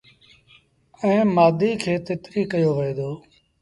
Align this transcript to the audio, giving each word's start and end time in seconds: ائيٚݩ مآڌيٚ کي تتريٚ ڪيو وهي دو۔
ائيٚݩ 1.01 1.29
مآڌيٚ 1.35 1.79
کي 1.81 1.93
تتريٚ 2.05 2.49
ڪيو 2.51 2.71
وهي 2.77 2.93
دو۔ 2.97 3.09